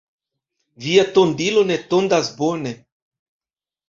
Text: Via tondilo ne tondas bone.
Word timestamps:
Via 0.85 1.03
tondilo 1.17 1.63
ne 1.71 1.77
tondas 1.91 2.31
bone. 2.39 2.73